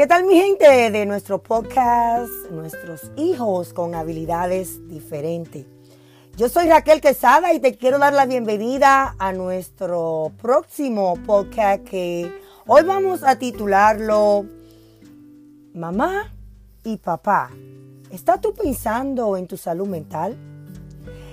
¿Qué 0.00 0.06
tal 0.06 0.24
mi 0.24 0.34
gente 0.34 0.90
de 0.90 1.04
nuestro 1.04 1.42
podcast, 1.42 2.32
nuestros 2.50 3.12
hijos 3.18 3.74
con 3.74 3.94
habilidades 3.94 4.88
diferentes? 4.88 5.66
Yo 6.38 6.48
soy 6.48 6.70
Raquel 6.70 7.02
Quesada 7.02 7.52
y 7.52 7.60
te 7.60 7.76
quiero 7.76 7.98
dar 7.98 8.14
la 8.14 8.24
bienvenida 8.24 9.14
a 9.18 9.34
nuestro 9.34 10.32
próximo 10.40 11.18
podcast 11.26 11.84
que 11.84 12.32
hoy 12.66 12.82
vamos 12.82 13.22
a 13.22 13.38
titularlo 13.38 14.46
Mamá 15.74 16.32
y 16.82 16.96
Papá. 16.96 17.50
¿Estás 18.10 18.40
tú 18.40 18.54
pensando 18.54 19.36
en 19.36 19.46
tu 19.46 19.58
salud 19.58 19.86
mental? 19.86 20.34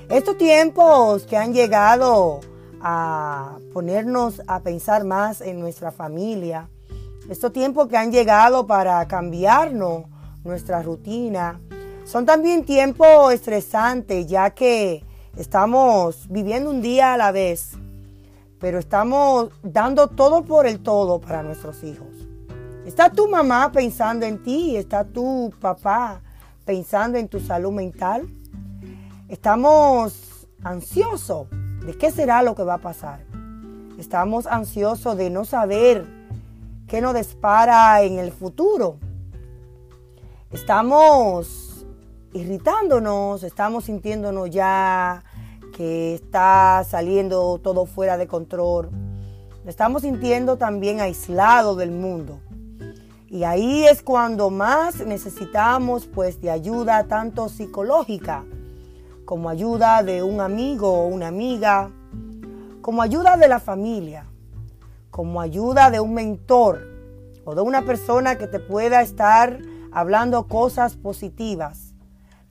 Estos 0.09 0.37
tiempos 0.37 1.23
que 1.23 1.37
han 1.37 1.53
llegado 1.53 2.41
a 2.81 3.59
ponernos 3.71 4.41
a 4.45 4.59
pensar 4.59 5.05
más 5.05 5.39
en 5.39 5.61
nuestra 5.61 5.93
familia, 5.93 6.69
estos 7.29 7.51
tiempos 7.53 7.87
que 7.87 7.97
han 7.97 8.11
llegado 8.11 8.67
para 8.67 9.07
cambiarnos 9.07 10.05
nuestra 10.43 10.81
rutina, 10.81 11.59
son 12.05 12.25
también 12.25 12.63
tiempos 12.63 13.33
estresantes 13.33 14.27
ya 14.27 14.51
que 14.51 15.03
estamos 15.35 16.27
viviendo 16.29 16.69
un 16.69 16.81
día 16.81 17.13
a 17.13 17.17
la 17.17 17.31
vez, 17.31 17.71
pero 18.59 18.79
estamos 18.79 19.49
dando 19.61 20.07
todo 20.07 20.43
por 20.43 20.65
el 20.65 20.79
todo 20.79 21.19
para 21.19 21.43
nuestros 21.43 21.83
hijos. 21.83 22.07
¿Está 22.85 23.09
tu 23.11 23.27
mamá 23.27 23.73
pensando 23.73 24.25
en 24.25 24.41
ti? 24.41 24.77
¿Está 24.77 25.03
tu 25.03 25.51
papá 25.59 26.21
pensando 26.63 27.17
en 27.17 27.27
tu 27.27 27.41
salud 27.41 27.71
mental? 27.71 28.25
Estamos 29.27 30.47
ansiosos 30.63 31.47
de 31.85 31.97
qué 31.97 32.09
será 32.09 32.41
lo 32.41 32.55
que 32.55 32.63
va 32.63 32.75
a 32.75 32.81
pasar. 32.81 33.19
Estamos 33.99 34.47
ansiosos 34.47 35.17
de 35.17 35.29
no 35.29 35.43
saber 35.43 36.16
qué 36.87 37.01
nos 37.01 37.13
dispara 37.13 38.01
en 38.01 38.17
el 38.17 38.31
futuro. 38.31 38.97
Estamos 40.51 41.85
irritándonos, 42.33 43.43
estamos 43.43 43.85
sintiéndonos 43.85 44.49
ya 44.49 45.23
que 45.75 46.15
está 46.15 46.83
saliendo 46.87 47.59
todo 47.59 47.85
fuera 47.85 48.17
de 48.17 48.27
control. 48.27 48.89
Estamos 49.65 50.03
sintiendo 50.03 50.57
también 50.57 51.01
aislados 51.01 51.77
del 51.77 51.91
mundo. 51.91 52.39
Y 53.27 53.43
ahí 53.43 53.85
es 53.85 54.01
cuando 54.01 54.49
más 54.49 55.05
necesitamos 55.05 56.05
pues 56.05 56.39
de 56.41 56.49
ayuda 56.49 57.07
tanto 57.07 57.49
psicológica 57.49 58.45
como 59.25 59.49
ayuda 59.49 60.03
de 60.03 60.23
un 60.23 60.39
amigo 60.39 60.89
o 60.89 61.07
una 61.07 61.27
amiga, 61.27 61.91
como 62.81 63.01
ayuda 63.01 63.35
de 63.35 63.49
la 63.49 63.59
familia, 63.59 64.25
como 65.17 65.41
ayuda 65.41 65.89
de 65.89 65.99
un 65.99 66.13
mentor 66.13 66.87
o 67.43 67.55
de 67.55 67.61
una 67.61 67.81
persona 67.81 68.37
que 68.37 68.45
te 68.45 68.59
pueda 68.59 69.01
estar 69.01 69.57
hablando 69.91 70.47
cosas 70.47 70.95
positivas. 70.95 71.95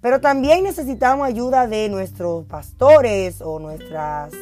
Pero 0.00 0.20
también 0.20 0.64
necesitamos 0.64 1.28
ayuda 1.28 1.68
de 1.68 1.88
nuestros 1.88 2.44
pastores 2.46 3.40
o 3.40 3.60
nuestras 3.60 4.34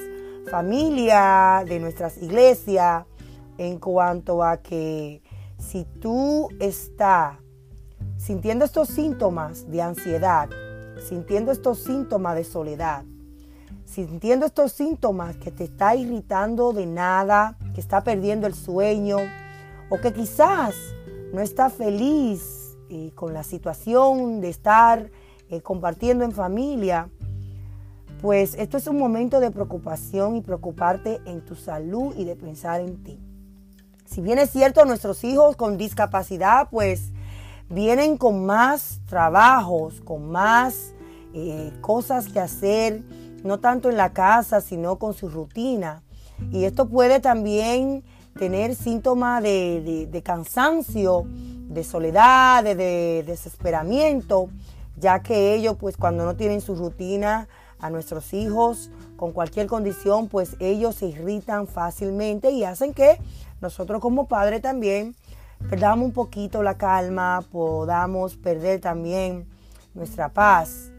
familias, 0.51 1.67
de 1.67 1.79
nuestras 1.79 2.17
iglesias, 2.17 3.05
en 3.59 3.79
cuanto 3.79 4.43
a 4.43 4.57
que 4.57 5.23
si 5.59 5.85
tú 5.85 6.49
estás 6.61 7.37
sintiendo 8.17 8.65
estos 8.65 8.89
síntomas 8.89 9.71
de 9.71 9.83
ansiedad, 9.83 10.49
sintiendo 11.07 11.53
estos 11.53 11.81
síntomas 11.81 12.37
de 12.37 12.45
soledad, 12.45 13.05
sintiendo 13.85 14.47
estos 14.47 14.73
síntomas 14.73 15.37
que 15.37 15.51
te 15.51 15.65
está 15.65 15.95
irritando 15.95 16.73
de 16.73 16.87
nada, 16.87 17.59
que 17.75 17.81
está 17.81 18.05
perdiendo 18.05 18.47
el 18.47 18.55
sueño, 18.55 19.19
o 19.91 19.99
que 19.99 20.13
quizás 20.13 20.75
no 21.33 21.41
está 21.41 21.69
feliz 21.69 22.77
eh, 22.89 23.13
con 23.15 23.35
la 23.35 23.43
situación 23.43 24.41
de 24.41 24.49
estar 24.49 25.11
eh, 25.51 25.61
compartiendo 25.61 26.25
en 26.25 26.33
familia, 26.33 27.11
pues 28.23 28.55
esto 28.55 28.77
es 28.79 28.87
un 28.87 28.99
momento 28.99 29.41
de 29.41 29.51
preocupación 29.51 30.37
y 30.37 30.41
preocuparte 30.41 31.21
en 31.27 31.45
tu 31.45 31.57
salud 31.57 32.15
y 32.17 32.25
de 32.25 32.37
pensar 32.37 32.81
en 32.81 33.03
ti. 33.03 33.21
Si 34.07 34.23
bien 34.23 34.39
es 34.39 34.51
cierto, 34.51 34.85
nuestros 34.85 35.25
hijos 35.25 35.57
con 35.57 35.77
discapacidad, 35.77 36.69
pues 36.71 37.11
vienen 37.69 38.17
con 38.17 38.47
más 38.47 39.01
trabajos, 39.07 40.01
con 40.01 40.31
más 40.31 40.95
eh, 41.35 41.73
cosas 41.81 42.29
que 42.29 42.39
hacer, 42.39 43.03
no 43.43 43.59
tanto 43.59 43.91
en 43.91 43.97
la 43.97 44.13
casa, 44.13 44.61
sino 44.61 45.01
con 45.01 45.15
su 45.15 45.29
rutina. 45.29 46.04
Y 46.51 46.65
esto 46.65 46.89
puede 46.89 47.21
también 47.21 48.03
tener 48.39 48.75
síntomas 48.75 49.43
de, 49.43 50.23
cansancio, 50.25 51.25
de 51.27 51.85
soledad, 51.85 52.65
de, 52.65 52.75
de, 52.75 53.25
desesperamiento, 53.27 54.49
ya 54.97 55.23
que 55.23 55.55
ellos, 55.55 55.77
pues 55.79 55.97
cuando 55.97 56.25
no 56.25 56.37
tienen 56.37 56.61
su 56.61 56.75
rutina, 56.75 57.49
a 57.85 57.91
nuestros 57.91 58.33
hijos, 58.33 58.91
con 59.17 59.33
cualquier 59.33 59.67
condición, 59.67 60.29
pues 60.29 60.57
ellos 60.59 60.95
se 60.95 61.07
irritan 61.09 61.67
fácilmente 61.67 62.51
y 62.51 62.65
hacen 62.65 62.95
que 62.95 63.19
nosotros 63.61 64.01
como 64.01 64.27
padres 64.27 64.63
también 64.63 65.15
perdamos 65.69 66.07
un 66.07 66.13
poquito 66.13 66.63
la 66.63 66.79
calma, 66.79 67.45
podamos 67.53 68.37
perder 68.37 68.81
también 68.81 69.47
nuestra 69.93 70.31
paz. 70.31 70.93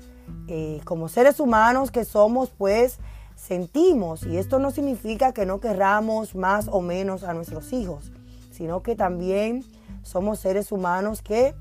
Eh, 0.47 0.79
como 0.85 1.07
seres 1.07 1.39
humanos 1.39 1.89
que 1.89 2.05
somos, 2.05 2.51
pues 2.55 2.99
sentimos, 3.35 4.25
y 4.25 4.37
esto 4.37 4.59
no 4.59 4.71
significa 4.71 5.33
que 5.33 5.45
no 5.45 5.59
querramos 5.59 6.35
más 6.35 6.67
o 6.71 6.81
menos 6.81 7.23
a 7.23 7.33
nuestros 7.33 7.73
hijos, 7.73 8.11
sino 8.51 8.81
que 8.81 8.95
también 8.95 9.63
somos 10.03 10.39
seres 10.39 10.71
humanos 10.71 11.21
que 11.21 11.53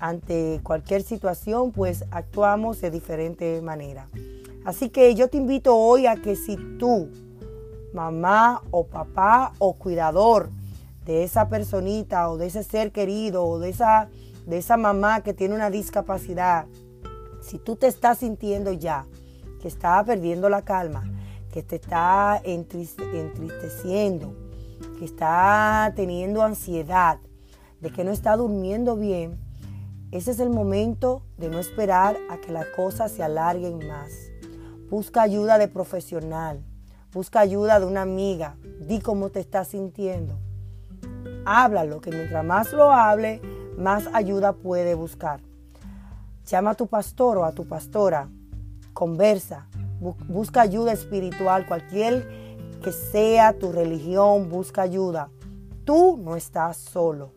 ante 0.00 0.60
cualquier 0.62 1.02
situación, 1.02 1.72
pues 1.72 2.04
actuamos 2.10 2.80
de 2.80 2.90
diferente 2.90 3.60
manera. 3.62 4.08
Así 4.64 4.90
que 4.90 5.14
yo 5.14 5.28
te 5.28 5.38
invito 5.38 5.76
hoy 5.76 6.06
a 6.06 6.16
que 6.16 6.36
si 6.36 6.56
tú, 6.78 7.08
mamá 7.92 8.62
o 8.70 8.86
papá 8.86 9.52
o 9.58 9.74
cuidador, 9.74 10.50
de 11.08 11.24
esa 11.24 11.48
personita 11.48 12.28
o 12.28 12.36
de 12.36 12.48
ese 12.48 12.62
ser 12.62 12.92
querido 12.92 13.46
o 13.46 13.58
de 13.58 13.70
esa, 13.70 14.10
de 14.46 14.58
esa 14.58 14.76
mamá 14.76 15.22
que 15.22 15.32
tiene 15.32 15.54
una 15.54 15.70
discapacidad, 15.70 16.66
si 17.40 17.58
tú 17.58 17.76
te 17.76 17.86
estás 17.86 18.18
sintiendo 18.18 18.72
ya 18.72 19.06
que 19.62 19.68
está 19.68 20.04
perdiendo 20.04 20.50
la 20.50 20.62
calma, 20.62 21.10
que 21.52 21.62
te 21.62 21.76
está 21.76 22.40
entristeciendo, 22.44 24.34
que 24.98 25.04
está 25.04 25.92
teniendo 25.96 26.42
ansiedad, 26.42 27.18
de 27.80 27.90
que 27.90 28.04
no 28.04 28.10
está 28.10 28.36
durmiendo 28.36 28.96
bien, 28.96 29.38
ese 30.10 30.30
es 30.30 30.40
el 30.40 30.50
momento 30.50 31.22
de 31.36 31.48
no 31.50 31.58
esperar 31.58 32.16
a 32.30 32.38
que 32.38 32.52
las 32.52 32.66
cosas 32.68 33.12
se 33.12 33.22
alarguen 33.22 33.86
más. 33.86 34.10
Busca 34.90 35.22
ayuda 35.22 35.58
de 35.58 35.68
profesional, 35.68 36.64
busca 37.12 37.40
ayuda 37.40 37.78
de 37.78 37.86
una 37.86 38.02
amiga, 38.02 38.56
di 38.80 39.00
cómo 39.00 39.30
te 39.30 39.40
estás 39.40 39.68
sintiendo 39.68 40.38
háblalo, 41.48 42.00
que 42.00 42.10
mientras 42.10 42.44
más 42.44 42.72
lo 42.72 42.92
hable, 42.92 43.40
más 43.76 44.08
ayuda 44.12 44.52
puede 44.52 44.94
buscar. 44.94 45.40
Llama 46.46 46.70
a 46.70 46.74
tu 46.74 46.86
pastor 46.86 47.38
o 47.38 47.44
a 47.44 47.52
tu 47.52 47.66
pastora, 47.66 48.28
conversa, 48.92 49.66
busca 50.00 50.60
ayuda 50.60 50.92
espiritual, 50.92 51.66
cualquier 51.66 52.26
que 52.82 52.92
sea 52.92 53.58
tu 53.58 53.72
religión, 53.72 54.48
busca 54.48 54.82
ayuda. 54.82 55.30
Tú 55.84 56.18
no 56.22 56.36
estás 56.36 56.76
solo, 56.76 57.32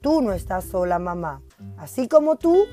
tú 0.00 0.22
no 0.22 0.32
estás 0.32 0.64
sola, 0.64 0.98
mamá. 0.98 1.42
Así 1.76 2.08
como 2.08 2.36
tú, 2.36 2.64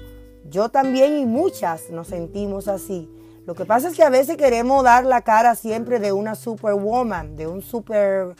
yo 0.49 0.69
también 0.69 1.17
y 1.17 1.25
muchas 1.25 1.89
nos 1.89 2.07
sentimos 2.07 2.67
así. 2.67 3.09
Lo 3.45 3.55
que 3.55 3.65
pasa 3.65 3.89
es 3.89 3.95
que 3.95 4.03
a 4.03 4.09
veces 4.09 4.37
queremos 4.37 4.83
dar 4.83 5.05
la 5.05 5.21
cara 5.21 5.55
siempre 5.55 5.99
de 5.99 6.13
una 6.13 6.35
superwoman, 6.35 7.35
de 7.35 7.47
un 7.47 7.61
super 7.61 8.35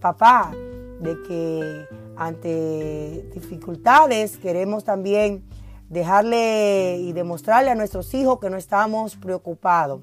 papá, 0.00 0.52
de 1.00 1.16
que 1.28 1.86
ante 2.16 3.30
dificultades 3.32 4.36
queremos 4.36 4.82
también 4.82 5.44
dejarle 5.88 6.98
y 6.98 7.12
demostrarle 7.12 7.70
a 7.70 7.74
nuestros 7.76 8.12
hijos 8.14 8.40
que 8.40 8.50
no 8.50 8.56
estamos 8.56 9.16
preocupados. 9.16 10.00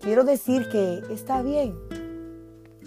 Quiero 0.00 0.24
decir 0.24 0.70
que 0.70 1.02
está 1.10 1.42
bien, 1.42 1.78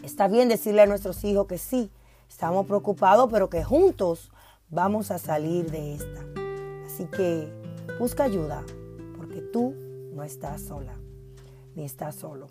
está 0.04 0.28
bien 0.28 0.50
decirle 0.50 0.82
a 0.82 0.88
nuestros 0.88 1.24
hijos 1.24 1.46
que 1.46 1.60
sí, 1.60 1.92
estamos 2.28 2.66
preocupados, 2.66 3.30
pero 3.32 3.52
que 3.52 3.64
juntos 3.64 4.32
vamos 4.72 5.12
a 5.12 5.20
salir 5.20 5.70
de 5.70 5.94
esta. 5.94 6.26
Así 6.88 7.06
que 7.06 7.48
busca 8.00 8.24
ayuda, 8.24 8.64
porque 9.16 9.42
tú 9.42 9.76
no 10.12 10.24
estás 10.24 10.64
sola, 10.64 10.96
ni 11.76 11.86
estás 11.86 12.16
solo. 12.16 12.48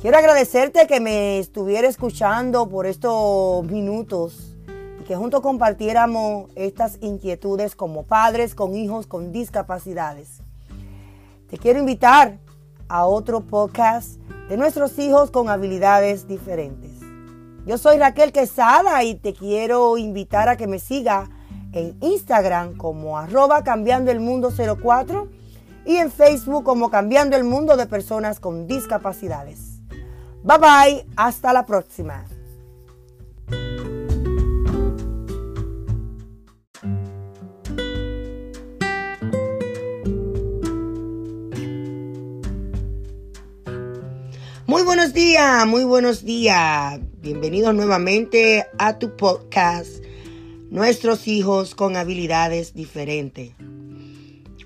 Quiero 0.00 0.16
agradecerte 0.16 0.86
que 0.86 1.00
me 1.00 1.38
estuviera 1.38 1.86
escuchando 1.86 2.66
por 2.70 2.86
estos 2.86 3.66
minutos 3.66 4.56
y 4.98 5.04
que 5.04 5.14
juntos 5.14 5.42
compartiéramos 5.42 6.50
estas 6.54 6.96
inquietudes 7.02 7.76
como 7.76 8.04
padres 8.04 8.54
con 8.54 8.74
hijos 8.74 9.06
con 9.06 9.30
discapacidades. 9.30 10.38
Te 11.50 11.58
quiero 11.58 11.80
invitar 11.80 12.38
a 12.88 13.06
otro 13.06 13.40
podcast 13.40 14.18
de 14.48 14.56
nuestros 14.56 14.98
hijos 14.98 15.30
con 15.30 15.48
habilidades 15.48 16.28
diferentes. 16.28 16.92
Yo 17.66 17.78
soy 17.78 17.98
Raquel 17.98 18.32
Quesada 18.32 19.02
y 19.04 19.14
te 19.14 19.32
quiero 19.32 19.96
invitar 19.96 20.48
a 20.48 20.56
que 20.56 20.66
me 20.66 20.78
siga 20.78 21.30
en 21.72 21.96
Instagram 22.00 22.76
como 22.76 23.18
arroba 23.18 23.64
cambiando 23.64 24.10
el 24.10 24.20
mundo 24.20 24.50
04 24.50 25.28
y 25.86 25.96
en 25.96 26.10
Facebook 26.10 26.64
como 26.64 26.90
cambiando 26.90 27.36
el 27.36 27.44
mundo 27.44 27.76
de 27.76 27.86
personas 27.86 28.40
con 28.40 28.66
discapacidades. 28.66 29.80
Bye 30.42 30.58
bye, 30.58 31.06
hasta 31.16 31.52
la 31.52 31.64
próxima. 31.64 32.24
Buenos 44.84 45.14
días, 45.14 45.66
muy 45.66 45.82
buenos 45.82 46.24
días. 46.24 47.00
Bienvenidos 47.22 47.74
nuevamente 47.74 48.66
a 48.78 48.98
tu 48.98 49.16
podcast, 49.16 50.04
Nuestros 50.70 51.26
hijos 51.26 51.74
con 51.74 51.96
habilidades 51.96 52.74
diferentes. 52.74 53.52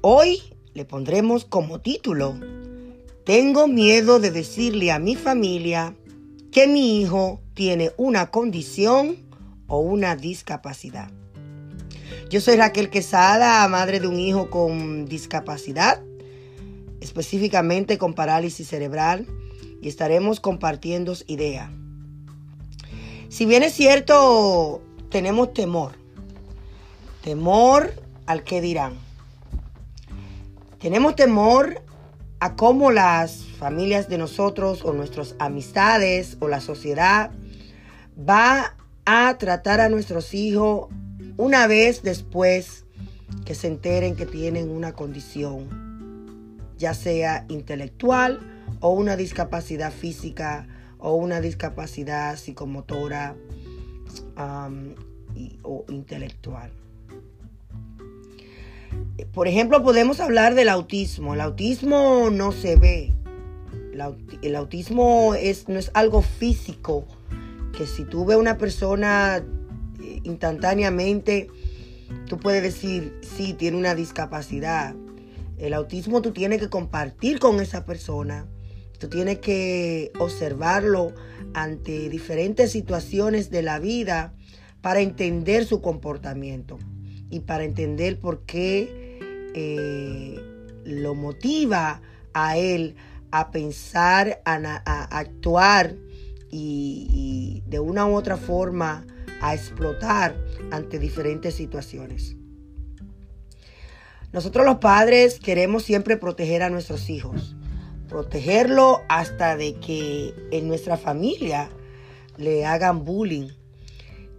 Hoy 0.01 0.43
le 0.75 0.85
pondremos 0.85 1.45
como 1.45 1.81
título, 1.81 2.35
Tengo 3.25 3.69
miedo 3.69 4.19
de 4.19 4.33
decirle 4.33 4.91
a 4.91 4.99
mi 4.99 5.15
familia 5.15 5.95
que 6.51 6.67
mi 6.67 7.01
hijo 7.01 7.41
tiene 7.55 7.93
una 7.97 8.33
condición 8.33 9.17
o 9.69 9.79
una 9.79 10.17
discapacidad. 10.17 11.13
Yo 12.29 12.41
soy 12.41 12.57
Raquel 12.57 12.91
Quesada, 12.91 13.67
madre 13.69 14.01
de 14.01 14.09
un 14.09 14.19
hijo 14.19 14.51
con 14.51 15.07
discapacidad, 15.07 16.03
específicamente 17.01 17.99
con 17.99 18.15
parálisis 18.15 18.67
cerebral 18.67 19.27
y 19.81 19.89
estaremos 19.89 20.41
compartiendo 20.41 21.15
ideas. 21.27 21.71
Si 23.29 23.47
bien 23.47 23.63
es 23.63 23.75
cierto, 23.75 24.83
tenemos 25.11 25.53
temor. 25.53 25.93
Temor 27.23 27.93
al 28.27 28.43
que 28.43 28.61
dirán. 28.61 28.95
Tenemos 30.81 31.17
temor 31.17 31.83
a 32.41 32.55
cómo 32.55 32.91
las 32.91 33.45
familias 33.59 34.09
de 34.09 34.19
nosotros 34.19 34.85
o 34.85 34.93
nuestras 34.93 35.35
amistades 35.39 36.37
o 36.41 36.49
la 36.49 36.61
sociedad 36.61 37.33
va 38.19 38.77
a 39.05 39.37
tratar 39.39 39.81
a 39.81 39.89
nuestros 39.89 40.35
hijos 40.35 40.89
una 41.37 41.67
vez 41.67 42.03
después 42.03 42.85
que 43.45 43.55
se 43.55 43.67
enteren 43.67 44.17
que 44.17 44.27
tienen 44.27 44.71
una 44.71 44.93
condición, 44.93 46.59
ya 46.79 46.95
sea 46.95 47.45
intelectual 47.49 48.58
o 48.81 48.91
una 48.91 49.17
discapacidad 49.17 49.93
física 49.93 50.67
o 50.99 51.15
una 51.15 51.41
discapacidad 51.41 52.37
psicomotora 52.37 53.37
o 55.63 55.85
intelectual. 55.89 56.71
Por 59.33 59.49
ejemplo, 59.49 59.83
podemos 59.83 60.21
hablar 60.21 60.55
del 60.55 60.69
autismo. 60.69 61.35
El 61.35 61.41
autismo 61.41 62.31
no 62.31 62.53
se 62.53 62.77
ve. 62.77 63.15
El 64.43 64.55
autismo 64.55 65.35
es, 65.35 65.69
no 65.69 65.79
es 65.79 65.91
algo 65.93 66.23
físico, 66.23 67.05
que 67.77 67.85
si 67.85 68.05
tú 68.05 68.25
ves 68.25 68.37
una 68.37 68.57
persona 68.57 69.39
eh, 70.01 70.21
instantáneamente, 70.23 71.49
tú 72.29 72.39
puedes 72.39 72.63
decir, 72.63 73.19
sí, 73.23 73.55
tiene 73.55 73.77
una 73.77 73.97
discapacidad. 73.97 74.95
El 75.59 75.75
autismo 75.75 76.23
tú 76.23 76.31
tienes 76.31 76.61
que 76.61 76.71
compartir 76.71 77.41
con 77.41 77.61
esa 77.61 77.85
persona 77.85 78.47
Tú 78.99 79.09
tienes 79.09 79.39
que 79.39 80.11
observarlo 80.19 81.13
ante 81.55 82.09
diferentes 82.09 82.73
situaciones 82.73 83.49
de 83.51 83.63
la 83.63 83.79
vida 83.79 84.35
para 84.81 85.01
entender 85.01 85.65
su 85.65 85.81
comportamiento 85.81 86.79
y 87.31 87.41
para 87.41 87.65
entender 87.65 88.19
por 88.19 88.45
qué 88.45 89.19
eh, 89.55 90.41
lo 90.85 91.15
motiva 91.15 92.03
a 92.33 92.57
él 92.57 92.97
a 93.31 93.51
pensar, 93.53 94.41
a, 94.45 95.19
actuar 95.19 95.95
y, 96.51 97.07
y 97.65 97.71
de 97.71 97.79
una 97.79 98.07
u 98.07 98.15
otra 98.15 98.37
forma 98.37 99.07
a 99.41 99.55
explotar 99.55 100.37
ante 100.73 100.99
diferentes 100.99 101.55
situaciones. 101.55 102.37
Nosotros 104.33 104.67
los 104.67 104.79
padres 104.79 105.39
queremos 105.39 105.85
siempre 105.85 106.17
proteger 106.17 106.63
a 106.63 106.71
nuestros 106.71 107.09
hijos 107.11 107.55
protegerlo 108.09 109.03
hasta 109.09 109.57
de 109.57 109.75
que 109.75 110.35
en 110.51 110.69
nuestra 110.69 110.97
familia 110.97 111.71
le 112.37 112.65
hagan 112.65 113.05
bullying. 113.05 113.49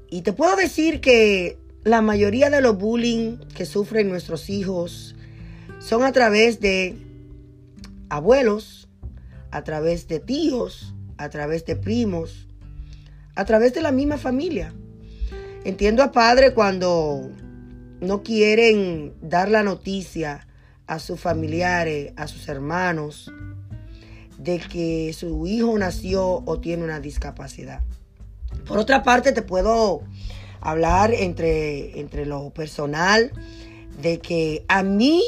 Y 0.10 0.22
te 0.22 0.34
puedo 0.34 0.56
decir 0.56 1.02
que 1.02 1.58
la 1.84 2.02
mayoría 2.02 2.50
de 2.50 2.62
los 2.62 2.78
bullying 2.78 3.38
que 3.56 3.66
sufren 3.66 4.10
nuestros 4.10 4.50
hijos 4.50 5.16
son 5.80 6.04
a 6.04 6.12
través 6.12 6.60
de 6.60 6.98
abuelos, 8.10 8.90
a 9.52 9.64
través 9.64 10.08
de 10.08 10.20
tíos, 10.20 10.94
a 11.18 11.30
través 11.30 11.66
de 11.66 11.76
primos, 11.76 12.48
a 13.36 13.46
través 13.46 13.74
de 13.74 13.82
la 13.82 13.92
misma 13.92 14.18
familia. 14.18 14.74
Entiendo 15.64 16.04
a 16.04 16.12
padre 16.12 16.54
cuando 16.54 17.30
no 18.02 18.24
quieren 18.24 19.14
dar 19.22 19.50
la 19.50 19.64
noticia 19.64 20.48
a 20.88 21.00
sus 21.00 21.20
familiares, 21.20 22.14
a 22.16 22.28
sus 22.28 22.48
hermanos, 22.50 23.32
de 24.40 24.60
que 24.60 25.14
su 25.14 25.46
hijo 25.46 25.78
nació 25.78 26.42
o 26.46 26.60
tiene 26.60 26.84
una 26.84 27.00
discapacidad. 27.00 27.82
Por 28.66 28.78
otra 28.78 29.04
parte, 29.04 29.32
te 29.32 29.42
puedo 29.42 30.02
hablar 30.62 31.14
entre, 31.14 32.00
entre 32.00 32.26
lo 32.26 32.50
personal 32.50 33.32
de 34.02 34.20
que 34.20 34.64
a 34.68 34.82
mí 34.82 35.22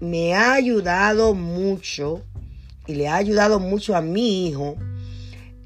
me 0.00 0.34
ha 0.34 0.54
ayudado 0.54 1.34
mucho 1.34 2.22
y 2.86 2.94
le 2.94 3.08
ha 3.08 3.16
ayudado 3.16 3.60
mucho 3.60 3.96
a 3.96 4.00
mi 4.00 4.48
hijo 4.48 4.76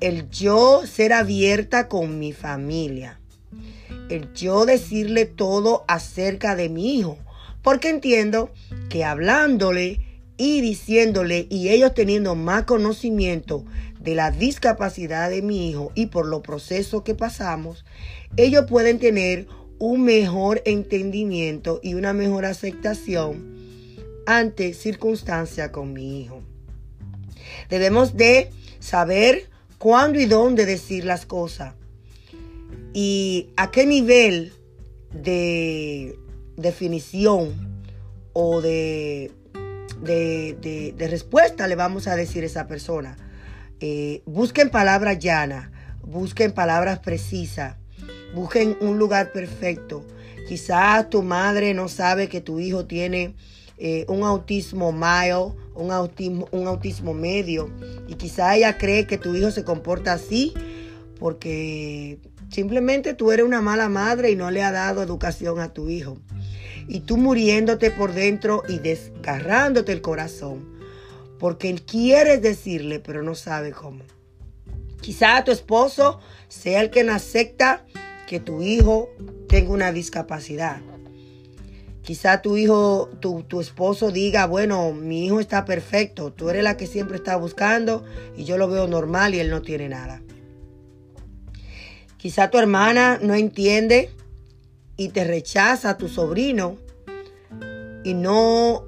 el 0.00 0.30
yo 0.30 0.82
ser 0.86 1.12
abierta 1.12 1.88
con 1.88 2.18
mi 2.18 2.32
familia, 2.32 3.20
el 4.08 4.32
yo 4.32 4.64
decirle 4.64 5.26
todo 5.26 5.84
acerca 5.88 6.54
de 6.54 6.68
mi 6.68 6.98
hijo, 6.98 7.18
porque 7.62 7.88
entiendo 7.88 8.50
que 8.88 9.04
hablándole 9.04 10.07
y 10.38 10.62
diciéndole 10.62 11.46
y 11.50 11.68
ellos 11.68 11.92
teniendo 11.92 12.34
más 12.34 12.62
conocimiento 12.62 13.64
de 14.00 14.14
la 14.14 14.30
discapacidad 14.30 15.28
de 15.28 15.42
mi 15.42 15.68
hijo 15.68 15.92
y 15.94 16.06
por 16.06 16.26
los 16.26 16.40
procesos 16.40 17.02
que 17.02 17.14
pasamos, 17.14 17.84
ellos 18.36 18.64
pueden 18.66 18.98
tener 18.98 19.46
un 19.78 20.04
mejor 20.04 20.62
entendimiento 20.64 21.80
y 21.82 21.94
una 21.94 22.12
mejor 22.12 22.44
aceptación 22.46 23.58
ante 24.26 24.74
circunstancias 24.74 25.70
con 25.70 25.92
mi 25.92 26.22
hijo. 26.22 26.40
Debemos 27.68 28.16
de 28.16 28.50
saber 28.78 29.50
cuándo 29.78 30.20
y 30.20 30.26
dónde 30.26 30.66
decir 30.66 31.04
las 31.04 31.26
cosas 31.26 31.74
y 32.94 33.50
a 33.56 33.70
qué 33.70 33.86
nivel 33.86 34.52
de 35.12 36.18
definición 36.56 37.82
o 38.32 38.60
de 40.02 40.92
de, 40.96 41.08
respuesta 41.08 41.66
le 41.66 41.74
vamos 41.74 42.06
a 42.06 42.16
decir 42.16 42.42
a 42.42 42.46
esa 42.46 42.66
persona. 42.66 43.16
Eh, 43.80 44.22
busquen 44.26 44.70
palabras 44.70 45.18
llanas, 45.18 45.70
busquen 46.02 46.52
palabras 46.52 46.98
precisas, 46.98 47.76
busquen 48.34 48.76
un 48.80 48.98
lugar 48.98 49.32
perfecto. 49.32 50.04
Quizás 50.48 51.10
tu 51.10 51.22
madre 51.22 51.74
no 51.74 51.88
sabe 51.88 52.28
que 52.28 52.40
tu 52.40 52.58
hijo 52.58 52.86
tiene 52.86 53.34
eh, 53.76 54.04
un 54.08 54.22
autismo 54.22 54.92
mild, 54.92 55.54
un 55.74 55.92
autismo, 55.92 56.48
un 56.50 56.66
autismo 56.66 57.14
medio, 57.14 57.70
y 58.08 58.14
quizás 58.14 58.56
ella 58.56 58.78
cree 58.78 59.06
que 59.06 59.18
tu 59.18 59.34
hijo 59.34 59.50
se 59.50 59.64
comporta 59.64 60.14
así 60.14 60.54
porque 61.18 62.18
simplemente 62.50 63.14
tú 63.14 63.32
eres 63.32 63.44
una 63.44 63.60
mala 63.60 63.88
madre 63.88 64.30
y 64.30 64.36
no 64.36 64.50
le 64.50 64.62
ha 64.62 64.72
dado 64.72 65.02
educación 65.02 65.60
a 65.60 65.72
tu 65.72 65.88
hijo 65.88 66.18
y 66.88 67.00
tú 67.00 67.18
muriéndote 67.18 67.90
por 67.90 68.12
dentro 68.12 68.62
y 68.68 68.78
desgarrándote 68.78 69.92
el 69.92 70.00
corazón, 70.00 70.78
porque 71.38 71.68
él 71.68 71.82
quiere 71.82 72.38
decirle, 72.38 72.98
pero 72.98 73.22
no 73.22 73.34
sabe 73.34 73.72
cómo. 73.72 74.02
Quizá 75.00 75.44
tu 75.44 75.52
esposo 75.52 76.18
sea 76.48 76.80
el 76.80 76.90
que 76.90 77.04
no 77.04 77.12
acepta 77.12 77.84
que 78.26 78.40
tu 78.40 78.62
hijo 78.62 79.10
tenga 79.48 79.70
una 79.70 79.92
discapacidad. 79.92 80.80
Quizá 82.02 82.40
tu 82.40 82.56
hijo, 82.56 83.10
tu, 83.20 83.42
tu, 83.42 83.60
esposo 83.60 84.10
diga, 84.10 84.46
bueno, 84.46 84.92
mi 84.92 85.26
hijo 85.26 85.40
está 85.40 85.66
perfecto, 85.66 86.32
tú 86.32 86.48
eres 86.48 86.64
la 86.64 86.78
que 86.78 86.86
siempre 86.86 87.16
está 87.16 87.36
buscando 87.36 88.02
y 88.34 88.44
yo 88.44 88.56
lo 88.56 88.66
veo 88.66 88.86
normal 88.88 89.34
y 89.34 89.40
él 89.40 89.50
no 89.50 89.60
tiene 89.60 89.90
nada. 89.90 90.22
Quizá 92.16 92.50
tu 92.50 92.58
hermana 92.58 93.18
no 93.22 93.34
entiende 93.34 94.10
y 94.98 95.08
te 95.10 95.24
rechaza 95.24 95.90
a 95.90 95.96
tu 95.96 96.08
sobrino 96.08 96.76
y 98.04 98.12
no 98.12 98.84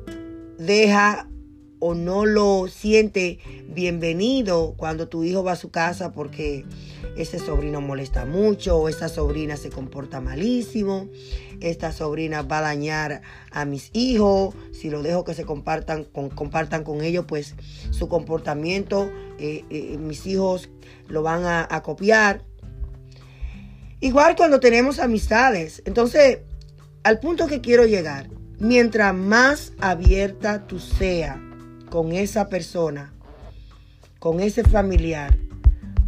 deja 0.58 1.30
o 1.78 1.94
no 1.94 2.26
lo 2.26 2.66
siente 2.68 3.38
bienvenido 3.68 4.74
cuando 4.76 5.08
tu 5.08 5.24
hijo 5.24 5.42
va 5.42 5.52
a 5.52 5.56
su 5.56 5.70
casa 5.70 6.12
porque 6.12 6.66
ese 7.16 7.38
sobrino 7.38 7.80
molesta 7.80 8.26
mucho 8.26 8.76
o 8.76 8.88
esta 8.88 9.08
sobrina 9.08 9.56
se 9.56 9.70
comporta 9.70 10.20
malísimo, 10.20 11.08
esta 11.60 11.92
sobrina 11.92 12.42
va 12.42 12.58
a 12.58 12.62
dañar 12.62 13.22
a 13.52 13.64
mis 13.64 13.90
hijos, 13.92 14.54
si 14.72 14.90
lo 14.90 15.02
dejo 15.02 15.24
que 15.24 15.34
se 15.34 15.44
compartan 15.44 16.04
con, 16.04 16.28
compartan 16.28 16.82
con 16.82 17.02
ellos, 17.02 17.24
pues 17.26 17.54
su 17.90 18.08
comportamiento, 18.08 19.10
eh, 19.38 19.64
eh, 19.70 19.96
mis 19.98 20.26
hijos 20.26 20.70
lo 21.08 21.22
van 21.22 21.44
a, 21.44 21.66
a 21.70 21.82
copiar. 21.82 22.49
Igual 24.02 24.34
cuando 24.34 24.60
tenemos 24.60 24.98
amistades, 24.98 25.82
entonces, 25.84 26.38
al 27.02 27.20
punto 27.20 27.46
que 27.46 27.60
quiero 27.60 27.84
llegar, 27.84 28.30
mientras 28.58 29.14
más 29.14 29.74
abierta 29.78 30.66
tú 30.66 30.78
seas 30.78 31.38
con 31.90 32.12
esa 32.12 32.48
persona, 32.48 33.12
con 34.18 34.40
ese 34.40 34.64
familiar, 34.64 35.36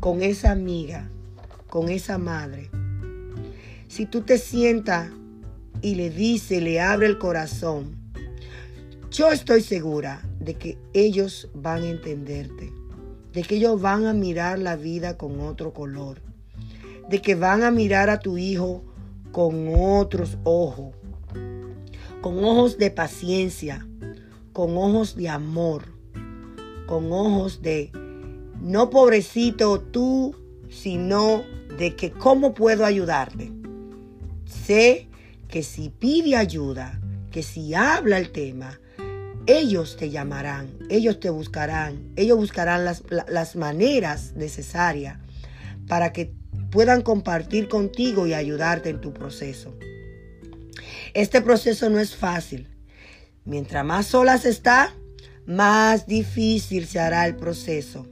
con 0.01 0.23
esa 0.23 0.53
amiga, 0.53 1.11
con 1.69 1.91
esa 1.91 2.17
madre. 2.17 2.71
Si 3.89 4.07
tú 4.07 4.23
te 4.23 4.39
sientas 4.39 5.11
y 5.83 5.95
le 5.97 6.09
dices, 6.09 6.63
le 6.63 6.81
abre 6.81 7.07
el 7.07 7.19
corazón, 7.19 7.97
yo 9.11 9.31
estoy 9.31 9.61
segura 9.61 10.23
de 10.41 10.55
que 10.55 10.79
ellos 10.95 11.51
van 11.53 11.83
a 11.83 11.91
entenderte, 11.91 12.73
de 13.35 13.43
que 13.43 13.57
ellos 13.57 13.79
van 13.83 14.07
a 14.07 14.15
mirar 14.15 14.59
la 14.59 14.77
vida 14.77 15.19
con 15.19 15.41
otro 15.41 15.75
color, 15.75 16.32
de 17.09 17.21
que 17.21 17.35
van 17.35 17.63
a 17.63 17.71
mirar 17.71 18.11
a 18.11 18.21
tu 18.21 18.39
hijo 18.39 18.83
con 19.33 19.73
otros 19.75 20.39
ojos, 20.45 20.95
con 22.21 22.45
ojos 22.45 22.79
de 22.79 22.91
paciencia, 22.91 23.87
con 24.53 24.77
ojos 24.77 25.17
de 25.17 25.29
amor, 25.29 25.85
con 26.87 27.13
ojos 27.13 27.63
de, 27.63 27.91
no 28.61 28.91
pobrecito 28.91 29.81
tú, 29.81 30.37
sino 30.69 31.43
de 31.79 31.97
que 31.97 32.13
cómo 32.13 32.55
puedo 32.55 32.85
ayudarte. 32.85 33.53
Sé 34.45 35.09
que 35.49 35.63
si 35.63 35.89
pide 35.89 36.37
ayuda, 36.37 37.01
que 37.31 37.43
si 37.43 37.75
habla 37.75 38.19
el 38.19 38.31
tema, 38.31 38.79
ellos 39.47 39.97
te 39.97 40.11
llamarán, 40.11 40.71
ellos 40.89 41.19
te 41.19 41.31
buscarán, 41.31 42.13
ellos 42.17 42.37
buscarán 42.37 42.85
las, 42.85 43.03
las 43.11 43.57
maneras 43.57 44.35
necesarias 44.37 45.19
para 45.89 46.13
que 46.13 46.33
puedan 46.73 47.03
compartir 47.03 47.69
contigo 47.69 48.27
y 48.27 48.35
ayudarte 48.35 48.89
en 48.89 49.01
tu 49.01 49.13
proceso. 49.13 49.77
Este 51.15 51.43
proceso 51.43 51.91
no 51.91 52.01
es 52.01 52.17
fácil. 52.17 52.67
Mientras 53.45 53.85
más 53.85 54.07
solas 54.07 54.47
está, 54.47 54.95
más 55.47 56.07
difícil 56.07 56.87
se 56.87 56.99
hará 56.99 57.27
el 57.27 57.37
proceso. 57.37 58.07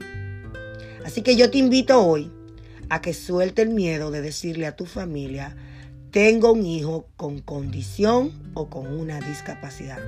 Así 1.03 1.23
que 1.23 1.35
yo 1.35 1.49
te 1.49 1.57
invito 1.57 2.05
hoy 2.05 2.31
a 2.89 3.01
que 3.01 3.13
suelte 3.13 3.63
el 3.63 3.69
miedo 3.69 4.11
de 4.11 4.21
decirle 4.21 4.67
a 4.67 4.75
tu 4.75 4.85
familia, 4.85 5.55
tengo 6.11 6.51
un 6.51 6.65
hijo 6.65 7.07
con 7.15 7.39
condición 7.39 8.51
o 8.53 8.69
con 8.69 8.85
una 8.85 9.19
discapacidad. 9.21 9.99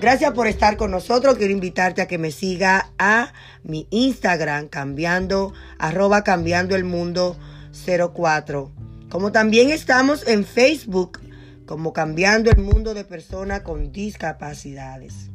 Gracias 0.00 0.32
por 0.32 0.46
estar 0.46 0.78
con 0.78 0.90
nosotros. 0.92 1.36
Quiero 1.36 1.52
invitarte 1.52 2.00
a 2.00 2.08
que 2.08 2.16
me 2.16 2.30
siga 2.30 2.90
a 2.98 3.34
mi 3.64 3.86
Instagram 3.90 4.68
cambiando, 4.68 5.52
arroba 5.78 6.22
cambiando 6.22 6.76
el 6.76 6.84
mundo 6.84 7.36
04. 7.84 8.72
Como 9.10 9.32
también 9.32 9.70
estamos 9.70 10.26
en 10.26 10.44
Facebook 10.44 11.20
como 11.66 11.92
cambiando 11.92 12.50
el 12.50 12.58
mundo 12.62 12.94
de 12.94 13.04
personas 13.04 13.60
con 13.62 13.92
discapacidades. 13.92 15.30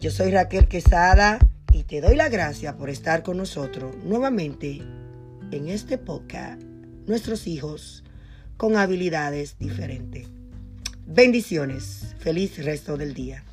Yo 0.00 0.10
soy 0.10 0.32
Raquel 0.32 0.68
Quesada 0.68 1.38
y 1.72 1.84
te 1.84 2.00
doy 2.00 2.16
la 2.16 2.28
gracia 2.28 2.76
por 2.76 2.90
estar 2.90 3.22
con 3.22 3.36
nosotros 3.36 3.94
nuevamente 4.04 4.82
en 5.52 5.68
este 5.68 5.96
podcast, 5.96 6.60
nuestros 7.06 7.46
hijos 7.46 8.04
con 8.56 8.76
habilidades 8.76 9.56
diferentes. 9.58 10.28
Bendiciones. 11.06 12.14
Feliz 12.18 12.62
resto 12.64 12.96
del 12.96 13.14
día. 13.14 13.44